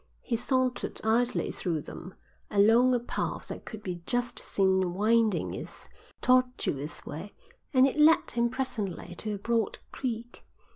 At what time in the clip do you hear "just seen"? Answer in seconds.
4.07-4.95